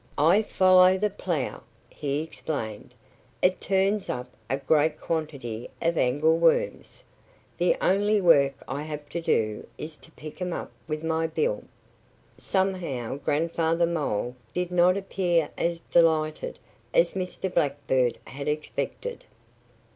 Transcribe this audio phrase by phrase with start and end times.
[0.17, 2.95] I follow the plough," he explained.
[3.43, 7.03] "It turns up a great quantity of angleworms.
[7.59, 11.65] The only work I have to do is to pick 'em up with my bill."
[12.35, 16.57] Somehow Grandfather Mole did not appear as delighted
[16.95, 17.53] as Mr.
[17.53, 19.25] Blackbird had expected.